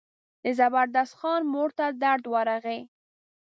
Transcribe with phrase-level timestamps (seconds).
[0.43, 2.79] د زبردست خان مور ته درد ورغی.